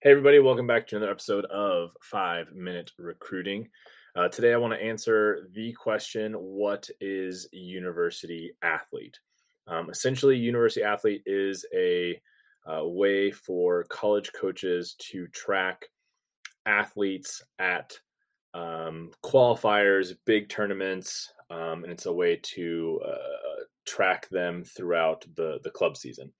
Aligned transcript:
Hey, 0.00 0.12
everybody, 0.12 0.38
welcome 0.38 0.68
back 0.68 0.86
to 0.86 0.96
another 0.96 1.10
episode 1.10 1.44
of 1.46 1.90
Five 2.00 2.52
Minute 2.54 2.92
Recruiting. 2.98 3.68
Uh, 4.14 4.28
today, 4.28 4.52
I 4.52 4.56
want 4.56 4.72
to 4.72 4.80
answer 4.80 5.48
the 5.54 5.72
question 5.72 6.34
What 6.34 6.88
is 7.00 7.48
university 7.50 8.52
athlete? 8.62 9.18
Um, 9.66 9.90
essentially, 9.90 10.36
university 10.36 10.84
athlete 10.84 11.22
is 11.26 11.66
a 11.74 12.16
uh, 12.64 12.86
way 12.86 13.32
for 13.32 13.86
college 13.88 14.30
coaches 14.32 14.94
to 15.10 15.26
track 15.28 15.86
athletes 16.64 17.42
at 17.58 17.92
um, 18.54 19.10
qualifiers, 19.24 20.14
big 20.26 20.48
tournaments, 20.48 21.32
um, 21.50 21.82
and 21.82 21.90
it's 21.90 22.06
a 22.06 22.12
way 22.12 22.38
to 22.54 23.00
uh, 23.04 23.64
track 23.84 24.28
them 24.28 24.62
throughout 24.62 25.26
the, 25.34 25.58
the 25.64 25.70
club 25.70 25.96
season. 25.96 26.32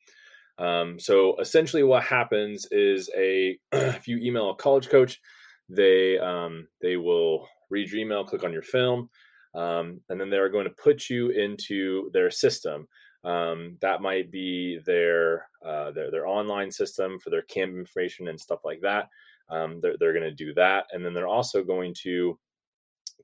Um, 0.59 0.98
so 0.98 1.36
essentially, 1.38 1.82
what 1.82 2.02
happens 2.02 2.66
is 2.70 3.11
a 3.16 3.59
if 3.72 4.09
you 4.09 4.19
email 4.19 4.51
a 4.51 4.56
college 4.56 4.88
coach, 4.88 5.20
they 5.69 6.19
um, 6.19 6.66
they 6.83 6.96
will 6.96 7.48
read 7.70 7.91
your 7.91 8.00
email, 8.00 8.24
click 8.24 8.45
on 8.45 8.52
your 8.52 8.62
film, 8.62 9.09
um, 9.55 10.00
and 10.09 10.20
then 10.20 10.30
they're 10.30 10.48
going 10.48 10.64
to 10.64 10.83
put 10.83 11.09
you 11.09 11.30
into 11.30 12.10
their 12.12 12.30
system. 12.30 12.88
Um, 13.24 13.77
that 13.80 14.00
might 14.00 14.30
be 14.30 14.78
their, 14.86 15.47
uh, 15.64 15.91
their 15.91 16.10
their 16.10 16.27
online 16.27 16.70
system 16.70 17.19
for 17.19 17.30
their 17.30 17.42
camp 17.42 17.75
information 17.77 18.28
and 18.28 18.41
stuff 18.41 18.61
like 18.64 18.80
that. 18.83 19.09
Um, 19.50 19.80
they're 19.80 19.97
they're 19.98 20.12
going 20.12 20.25
to 20.25 20.34
do 20.34 20.55
that, 20.55 20.86
and 20.92 21.05
then 21.05 21.14
they're 21.14 21.28
also 21.28 21.62
going 21.62 21.95
to 22.02 22.38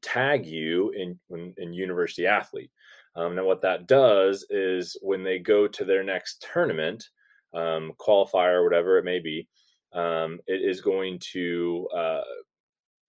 tag 0.03 0.47
you 0.47 0.91
in 0.91 1.19
in, 1.31 1.55
in 1.59 1.73
university 1.73 2.27
athlete. 2.27 2.71
Um, 3.17 3.37
now, 3.37 3.45
what 3.45 3.63
that 3.63 3.87
does 3.87 4.45
is 4.51 4.97
when 5.01 5.23
they 5.23 5.39
go 5.39 5.69
to 5.69 5.85
their 5.85 6.03
next 6.03 6.45
tournament, 6.53 7.09
um, 7.55 7.93
qualifier, 7.99 8.55
or 8.55 8.65
whatever 8.65 8.99
it 8.99 9.05
may 9.05 9.21
be, 9.21 9.49
um, 9.93 10.41
it 10.47 10.61
is 10.63 10.81
going 10.81 11.19
to 11.33 11.89
uh, 11.97 12.23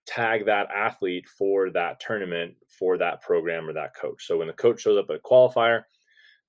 tag 0.05 0.45
that 0.45 0.69
athlete 0.75 1.27
for 1.27 1.69
that 1.71 1.99
tournament 1.99 2.55
for 2.67 2.97
that 2.97 3.21
program 3.21 3.67
or 3.67 3.73
that 3.73 3.95
coach. 3.95 4.25
So 4.25 4.37
when 4.37 4.47
the 4.47 4.53
coach 4.53 4.81
shows 4.81 4.97
up 4.97 5.09
at 5.09 5.15
a 5.15 5.19
qualifier, 5.19 5.83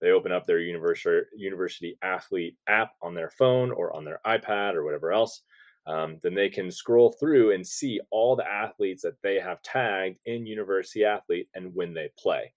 they 0.00 0.10
open 0.10 0.32
up 0.32 0.46
their 0.46 0.60
university 0.60 1.26
university 1.36 1.96
athlete 2.02 2.56
app 2.68 2.92
on 3.02 3.14
their 3.14 3.30
phone 3.30 3.70
or 3.70 3.96
on 3.96 4.04
their 4.04 4.20
iPad 4.26 4.74
or 4.74 4.84
whatever 4.84 5.12
else. 5.12 5.42
Um, 5.86 6.18
then 6.22 6.34
they 6.34 6.48
can 6.48 6.70
scroll 6.70 7.12
through 7.12 7.52
and 7.52 7.64
see 7.64 8.00
all 8.10 8.34
the 8.34 8.46
athletes 8.46 9.02
that 9.02 9.22
they 9.22 9.38
have 9.38 9.62
tagged 9.62 10.18
in 10.26 10.44
university 10.44 11.04
athlete 11.04 11.48
and 11.54 11.74
when 11.74 11.94
they 11.94 12.10
play. 12.18 12.52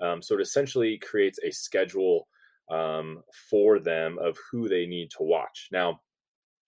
Um, 0.00 0.20
so 0.20 0.34
it 0.34 0.42
essentially 0.42 0.98
creates 0.98 1.38
a 1.42 1.50
schedule 1.50 2.28
um, 2.70 3.22
for 3.50 3.78
them 3.78 4.18
of 4.18 4.38
who 4.50 4.68
they 4.68 4.86
need 4.86 5.10
to 5.12 5.22
watch. 5.22 5.68
Now, 5.70 6.00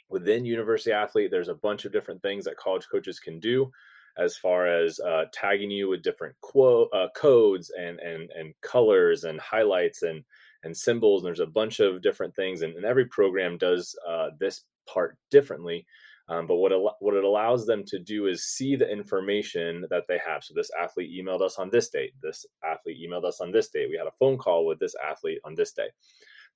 within 0.09 0.45
University 0.45 0.93
Athlete, 0.93 1.31
there's 1.31 1.49
a 1.49 1.55
bunch 1.55 1.85
of 1.85 1.93
different 1.93 2.23
things 2.23 2.45
that 2.45 2.57
college 2.57 2.87
coaches 2.91 3.19
can 3.19 3.41
do 3.41 3.71
as 4.19 4.37
far 4.37 4.67
as 4.67 4.99
uh, 5.01 5.25
tagging 5.33 5.71
you 5.71 5.89
with 5.89 6.03
different 6.03 6.35
quote 6.41 6.89
uh, 6.95 7.09
codes 7.15 7.71
and 7.79 7.99
and 8.01 8.31
and 8.31 8.55
colors 8.63 9.25
and 9.25 9.41
highlights 9.41 10.03
and 10.03 10.25
and 10.63 10.77
symbols. 10.77 11.23
And 11.23 11.27
there's 11.27 11.41
a 11.41 11.47
bunch 11.47 11.81
of 11.81 12.03
different 12.03 12.35
things, 12.35 12.63
and, 12.63 12.75
and 12.77 12.85
every 12.85 13.07
program 13.07 13.59
does 13.59 13.95
uh, 14.09 14.29
this 14.39 14.63
part 14.87 15.17
differently. 15.31 15.87
Um, 16.29 16.47
but 16.47 16.57
what 16.57 16.73
it, 16.73 16.81
what 17.01 17.15
it 17.15 17.25
allows 17.25 17.67
them 17.67 17.85
to 17.87 17.99
do 17.99 18.27
is 18.27 18.49
see 18.49 18.75
the 18.75 18.91
information 18.91 19.87
that 19.91 20.05
they 20.09 20.19
have. 20.27 20.43
So 20.43 20.55
this 20.55 20.71
athlete 20.81 21.11
emailed 21.11 21.41
us 21.41 21.57
on 21.59 21.71
this 21.71 21.89
date. 21.89 22.15
This 22.21 22.45
athlete 22.65 22.99
emailed 23.01 23.25
us 23.25 23.41
on 23.41 23.53
this 23.53 23.69
date. 23.69 23.89
We 23.89 23.97
had 23.97 24.09
a 24.09 24.19
phone 24.19 24.37
call 24.37 24.67
with 24.67 24.81
this 24.81 24.95
athlete 25.05 25.39
on 25.45 25.55
this 25.55 25.73
day. 25.73 25.89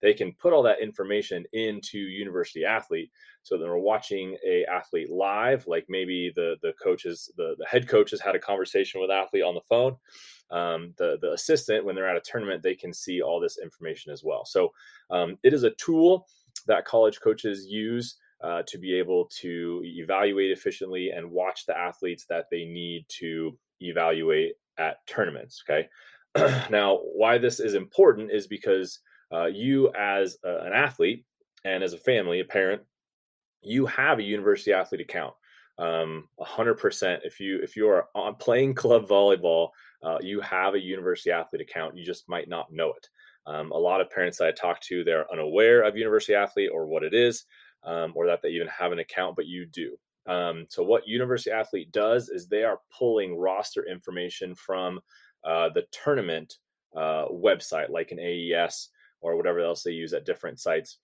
They 0.02 0.14
can 0.14 0.32
put 0.32 0.52
all 0.52 0.62
that 0.62 0.80
information 0.80 1.44
into 1.52 1.98
University 1.98 2.64
Athlete. 2.64 3.10
So 3.42 3.58
then 3.58 3.68
we're 3.68 3.78
watching 3.78 4.36
a 4.46 4.64
athlete 4.64 5.10
live, 5.10 5.66
like 5.66 5.86
maybe 5.88 6.32
the 6.34 6.56
the 6.62 6.72
coaches, 6.82 7.30
the, 7.36 7.54
the 7.58 7.66
head 7.66 7.86
coach 7.86 8.10
has 8.10 8.20
had 8.20 8.34
a 8.34 8.38
conversation 8.38 9.00
with 9.00 9.10
athlete 9.10 9.42
on 9.42 9.54
the 9.54 9.60
phone. 9.60 9.96
Um, 10.50 10.94
the 10.96 11.18
the 11.20 11.32
assistant, 11.32 11.84
when 11.84 11.94
they're 11.94 12.08
at 12.08 12.16
a 12.16 12.22
tournament, 12.24 12.62
they 12.62 12.74
can 12.74 12.92
see 12.92 13.20
all 13.20 13.40
this 13.40 13.58
information 13.62 14.12
as 14.12 14.24
well. 14.24 14.44
So 14.44 14.72
um, 15.10 15.36
it 15.42 15.52
is 15.52 15.64
a 15.64 15.70
tool 15.72 16.26
that 16.66 16.84
college 16.84 17.20
coaches 17.20 17.66
use 17.68 18.16
uh, 18.42 18.62
to 18.66 18.78
be 18.78 18.94
able 18.94 19.26
to 19.40 19.82
evaluate 19.84 20.50
efficiently 20.50 21.10
and 21.10 21.30
watch 21.30 21.66
the 21.66 21.76
athletes 21.76 22.24
that 22.28 22.46
they 22.50 22.64
need 22.64 23.04
to 23.08 23.56
evaluate 23.80 24.54
at 24.78 25.06
tournaments. 25.06 25.62
Okay. 25.68 25.88
now, 26.70 26.98
why 27.14 27.38
this 27.38 27.60
is 27.60 27.74
important 27.74 28.30
is 28.30 28.46
because 28.46 29.00
uh, 29.32 29.46
you, 29.46 29.92
as 29.98 30.36
a, 30.44 30.66
an 30.66 30.72
athlete 30.72 31.24
and 31.64 31.82
as 31.82 31.92
a 31.92 31.98
family, 31.98 32.40
a 32.40 32.44
parent, 32.44 32.82
you 33.62 33.86
have 33.86 34.18
a 34.18 34.24
university 34.24 34.72
athlete 34.72 35.02
account. 35.02 35.34
Um, 35.78 36.28
100%. 36.38 37.20
If 37.24 37.40
you 37.40 37.58
if 37.62 37.76
you 37.76 37.88
are 37.88 38.06
on 38.14 38.36
playing 38.36 38.74
club 38.82 39.06
volleyball, 39.06 39.70
uh, 40.02 40.18
you 40.20 40.40
have 40.40 40.74
a 40.74 40.80
university 40.80 41.30
athlete 41.30 41.62
account. 41.62 41.96
You 41.96 42.04
just 42.04 42.28
might 42.28 42.48
not 42.48 42.72
know 42.72 42.92
it. 42.92 43.08
Um, 43.46 43.72
a 43.72 43.78
lot 43.78 44.00
of 44.00 44.10
parents 44.10 44.38
that 44.38 44.48
I 44.48 44.52
talk 44.52 44.80
to, 44.82 45.02
they're 45.02 45.30
unaware 45.32 45.82
of 45.82 45.96
university 45.96 46.34
athlete 46.34 46.70
or 46.72 46.86
what 46.86 47.02
it 47.02 47.14
is 47.14 47.44
um, 47.84 48.12
or 48.14 48.26
that 48.26 48.42
they 48.42 48.50
even 48.50 48.68
have 48.68 48.92
an 48.92 48.98
account, 48.98 49.36
but 49.36 49.46
you 49.46 49.66
do. 49.66 49.96
Um, 50.26 50.66
so 50.68 50.82
what 50.82 51.08
University 51.08 51.50
Athlete 51.50 51.92
does 51.92 52.28
is 52.28 52.46
they 52.46 52.62
are 52.64 52.80
pulling 52.96 53.36
roster 53.36 53.86
information 53.86 54.54
from 54.54 55.00
uh, 55.44 55.70
the 55.70 55.86
tournament 55.90 56.54
uh, 56.94 57.26
website, 57.28 57.90
like 57.90 58.12
an 58.12 58.20
AES 58.20 58.88
or 59.20 59.36
whatever 59.36 59.60
else 59.60 59.82
they 59.82 59.92
use 59.92 60.12
at 60.12 60.26
different 60.26 60.60
sites. 60.60 60.98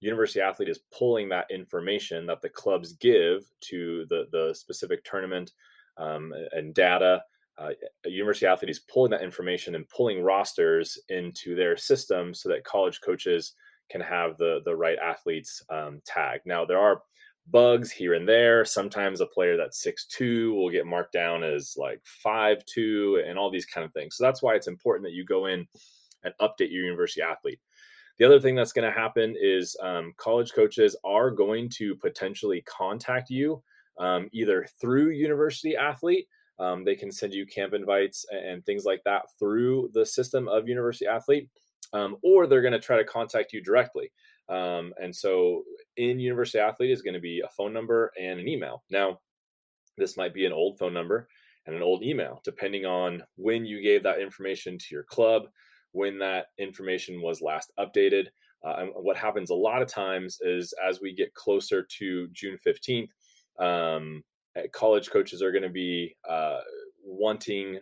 University 0.00 0.40
Athlete 0.40 0.68
is 0.68 0.80
pulling 0.96 1.28
that 1.28 1.50
information 1.50 2.26
that 2.26 2.40
the 2.40 2.48
clubs 2.48 2.92
give 2.92 3.44
to 3.62 4.06
the 4.08 4.26
the 4.30 4.54
specific 4.54 5.02
tournament 5.04 5.52
um, 5.96 6.32
and 6.52 6.74
data. 6.74 7.22
Uh, 7.56 7.70
University 8.04 8.46
Athlete 8.46 8.70
is 8.70 8.78
pulling 8.78 9.10
that 9.10 9.22
information 9.22 9.74
and 9.74 9.88
pulling 9.88 10.22
rosters 10.22 10.98
into 11.08 11.56
their 11.56 11.76
system 11.76 12.32
so 12.32 12.48
that 12.48 12.62
college 12.62 13.00
coaches 13.00 13.54
can 13.90 14.00
have 14.00 14.36
the 14.38 14.60
the 14.64 14.74
right 14.74 14.98
athletes 14.98 15.62
um, 15.70 16.00
tag. 16.04 16.40
Now 16.44 16.64
there 16.64 16.78
are 16.78 17.02
bugs 17.50 17.90
here 17.90 18.14
and 18.14 18.28
there. 18.28 18.64
Sometimes 18.64 19.20
a 19.20 19.26
player 19.26 19.56
that's 19.56 19.82
six 19.82 20.06
two 20.06 20.54
will 20.54 20.70
get 20.70 20.86
marked 20.86 21.12
down 21.12 21.42
as 21.42 21.76
like 21.76 22.00
five 22.04 22.64
two, 22.66 23.22
and 23.26 23.38
all 23.38 23.50
these 23.50 23.66
kind 23.66 23.84
of 23.84 23.92
things. 23.92 24.16
So 24.16 24.24
that's 24.24 24.42
why 24.42 24.54
it's 24.54 24.68
important 24.68 25.04
that 25.04 25.14
you 25.14 25.24
go 25.24 25.46
in 25.46 25.66
and 26.24 26.34
update 26.40 26.70
your 26.72 26.84
university 26.84 27.22
athlete. 27.22 27.60
The 28.18 28.24
other 28.24 28.40
thing 28.40 28.56
that's 28.56 28.72
going 28.72 28.90
to 28.90 28.98
happen 28.98 29.36
is 29.40 29.76
um, 29.80 30.12
college 30.16 30.52
coaches 30.52 30.96
are 31.04 31.30
going 31.30 31.68
to 31.70 31.94
potentially 31.94 32.62
contact 32.62 33.30
you 33.30 33.62
um, 33.98 34.28
either 34.32 34.66
through 34.80 35.10
university 35.10 35.76
athlete. 35.76 36.26
Um, 36.58 36.84
they 36.84 36.96
can 36.96 37.12
send 37.12 37.32
you 37.32 37.46
camp 37.46 37.74
invites 37.74 38.26
and 38.32 38.66
things 38.66 38.84
like 38.84 39.02
that 39.04 39.26
through 39.38 39.90
the 39.94 40.04
system 40.04 40.48
of 40.48 40.68
university 40.68 41.06
athlete 41.06 41.48
um, 41.92 42.16
or 42.22 42.46
they're 42.46 42.62
going 42.62 42.72
to 42.72 42.78
try 42.78 42.96
to 42.96 43.04
contact 43.04 43.52
you 43.52 43.62
directly. 43.62 44.10
Um, 44.48 44.94
and 45.02 45.14
so 45.14 45.64
in 45.96 46.18
University 46.18 46.58
Athlete 46.58 46.90
is 46.90 47.02
going 47.02 47.14
to 47.14 47.20
be 47.20 47.40
a 47.40 47.50
phone 47.56 47.72
number 47.72 48.12
and 48.18 48.40
an 48.40 48.48
email. 48.48 48.82
Now, 48.90 49.20
this 49.96 50.16
might 50.16 50.32
be 50.32 50.46
an 50.46 50.52
old 50.52 50.78
phone 50.78 50.94
number 50.94 51.28
and 51.66 51.76
an 51.76 51.82
old 51.82 52.02
email, 52.02 52.40
depending 52.44 52.86
on 52.86 53.22
when 53.36 53.66
you 53.66 53.82
gave 53.82 54.02
that 54.02 54.20
information 54.20 54.78
to 54.78 54.86
your 54.90 55.04
club, 55.04 55.48
when 55.92 56.18
that 56.18 56.46
information 56.58 57.20
was 57.20 57.42
last 57.42 57.72
updated. 57.78 58.26
Uh, 58.64 58.74
and 58.78 58.90
what 58.94 59.16
happens 59.16 59.50
a 59.50 59.54
lot 59.54 59.82
of 59.82 59.88
times 59.88 60.38
is 60.40 60.72
as 60.86 61.00
we 61.00 61.14
get 61.14 61.34
closer 61.34 61.86
to 61.98 62.28
June 62.32 62.58
15th, 62.66 63.08
um, 63.58 64.22
eh, 64.56 64.66
college 64.72 65.10
coaches 65.10 65.42
are 65.42 65.52
going 65.52 65.62
to 65.62 65.68
be 65.68 66.16
uh, 66.28 66.60
wanting 67.04 67.78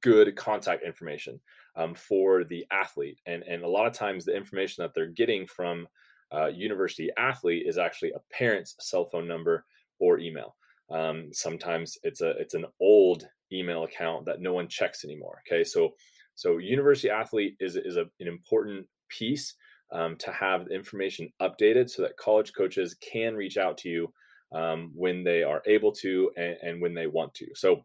good 0.00 0.34
contact 0.36 0.82
information 0.82 1.38
um, 1.76 1.94
for 1.94 2.44
the 2.44 2.66
athlete. 2.70 3.18
And, 3.26 3.42
and 3.44 3.62
a 3.62 3.68
lot 3.68 3.86
of 3.86 3.92
times 3.92 4.24
the 4.24 4.36
information 4.36 4.82
that 4.82 4.92
they're 4.94 5.06
getting 5.06 5.46
from 5.46 5.86
uh, 6.34 6.46
university 6.46 7.10
athlete 7.18 7.64
is 7.66 7.78
actually 7.78 8.12
a 8.12 8.20
parent's 8.32 8.74
cell 8.80 9.04
phone 9.04 9.28
number 9.28 9.64
or 9.98 10.18
email. 10.18 10.56
Um, 10.90 11.28
sometimes 11.32 11.96
it's 12.02 12.20
a 12.20 12.30
it's 12.30 12.54
an 12.54 12.66
old 12.80 13.26
email 13.52 13.84
account 13.84 14.26
that 14.26 14.40
no 14.40 14.52
one 14.52 14.68
checks 14.68 15.04
anymore. 15.04 15.42
Okay, 15.46 15.64
so 15.64 15.94
so 16.34 16.58
university 16.58 17.10
athlete 17.10 17.56
is 17.60 17.76
is 17.76 17.96
a, 17.96 18.06
an 18.20 18.28
important 18.28 18.86
piece 19.08 19.54
um, 19.92 20.16
to 20.16 20.32
have 20.32 20.70
information 20.70 21.30
updated 21.40 21.88
so 21.88 22.02
that 22.02 22.16
college 22.16 22.52
coaches 22.54 22.94
can 22.94 23.34
reach 23.34 23.56
out 23.56 23.76
to 23.78 23.88
you 23.88 24.12
um, 24.52 24.90
when 24.94 25.22
they 25.22 25.42
are 25.42 25.62
able 25.66 25.92
to 25.92 26.30
and, 26.36 26.56
and, 26.62 26.82
when 26.82 26.94
they 26.94 27.06
want 27.06 27.32
to. 27.34 27.46
So 27.54 27.84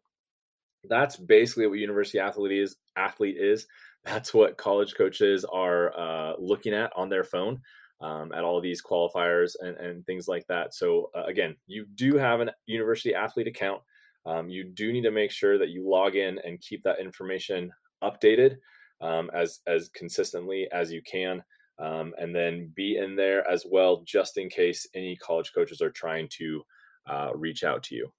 that's 0.89 1.17
basically 1.17 1.67
what 1.67 1.79
university 1.79 2.19
athlete 2.19 2.51
is 2.51 2.75
athlete 2.95 3.37
is. 3.37 3.67
That's 4.03 4.33
what 4.33 4.57
college 4.57 4.95
coaches 4.95 5.45
are 5.45 5.97
uh, 5.97 6.33
looking 6.39 6.73
at 6.73 6.91
on 6.95 7.09
their 7.09 7.23
phone 7.23 7.61
um, 7.99 8.31
at 8.31 8.43
all 8.43 8.61
these 8.61 8.81
qualifiers 8.81 9.55
and, 9.59 9.75
and 9.77 10.05
things 10.05 10.27
like 10.27 10.45
that. 10.47 10.73
So 10.73 11.09
uh, 11.15 11.23
again 11.25 11.55
you 11.67 11.85
do 11.95 12.15
have 12.17 12.41
a 12.41 12.53
university 12.65 13.13
athlete 13.13 13.47
account. 13.47 13.81
Um, 14.25 14.49
you 14.49 14.65
do 14.65 14.91
need 14.91 15.03
to 15.03 15.11
make 15.11 15.31
sure 15.31 15.57
that 15.57 15.69
you 15.69 15.89
log 15.89 16.15
in 16.15 16.39
and 16.45 16.61
keep 16.61 16.83
that 16.83 16.99
information 16.99 17.71
updated 18.03 18.57
um, 19.01 19.29
as 19.33 19.59
as 19.67 19.89
consistently 19.89 20.67
as 20.71 20.91
you 20.91 21.01
can 21.01 21.43
um, 21.79 22.13
and 22.17 22.35
then 22.35 22.71
be 22.75 22.97
in 22.97 23.15
there 23.15 23.47
as 23.49 23.65
well, 23.69 24.03
just 24.05 24.37
in 24.37 24.49
case 24.49 24.87
any 24.95 25.15
college 25.15 25.51
coaches 25.53 25.81
are 25.81 25.91
trying 25.91 26.27
to 26.29 26.63
uh, 27.07 27.29
reach 27.35 27.63
out 27.63 27.83
to 27.83 27.95
you. 27.95 28.11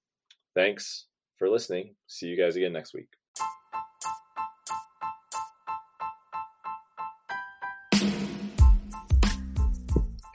Thanks 0.55 1.05
for 1.39 1.49
listening. 1.49 1.95
See 2.05 2.27
you 2.27 2.37
guys 2.37 2.55
again 2.55 2.73
next 2.73 2.93
week. 2.93 3.07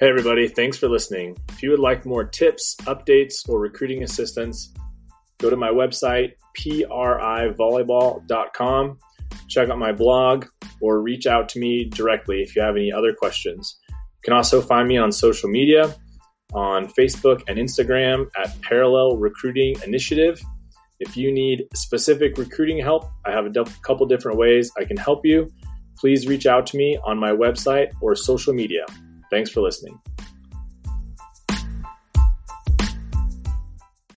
Hey, 0.00 0.08
everybody, 0.08 0.48
thanks 0.48 0.76
for 0.76 0.88
listening. 0.88 1.36
If 1.50 1.62
you 1.62 1.70
would 1.70 1.78
like 1.78 2.04
more 2.04 2.24
tips, 2.24 2.74
updates, 2.80 3.48
or 3.48 3.60
recruiting 3.60 4.02
assistance, 4.02 4.74
go 5.38 5.50
to 5.50 5.56
my 5.56 5.68
website, 5.68 6.32
privolleyball.com, 6.58 8.98
check 9.48 9.68
out 9.68 9.78
my 9.78 9.92
blog, 9.92 10.46
or 10.80 11.00
reach 11.00 11.28
out 11.28 11.48
to 11.50 11.60
me 11.60 11.84
directly 11.84 12.42
if 12.42 12.56
you 12.56 12.62
have 12.62 12.74
any 12.76 12.90
other 12.90 13.14
questions. 13.14 13.78
You 13.88 13.94
can 14.24 14.32
also 14.32 14.60
find 14.60 14.88
me 14.88 14.96
on 14.96 15.12
social 15.12 15.48
media 15.48 15.94
on 16.52 16.88
Facebook 16.88 17.44
and 17.46 17.56
Instagram 17.58 18.26
at 18.36 18.60
Parallel 18.62 19.16
Recruiting 19.16 19.76
Initiative. 19.86 20.42
If 21.06 21.18
you 21.18 21.30
need 21.30 21.66
specific 21.74 22.38
recruiting 22.38 22.78
help, 22.78 23.10
I 23.26 23.30
have 23.30 23.44
a 23.44 23.64
couple 23.82 24.06
different 24.06 24.38
ways 24.38 24.72
I 24.78 24.84
can 24.84 24.96
help 24.96 25.20
you. 25.26 25.50
Please 25.98 26.26
reach 26.26 26.46
out 26.46 26.66
to 26.68 26.78
me 26.78 26.98
on 27.04 27.18
my 27.18 27.30
website 27.30 27.92
or 28.00 28.16
social 28.16 28.54
media. 28.54 28.86
Thanks 29.30 29.50
for 29.50 29.60
listening. 29.60 30.00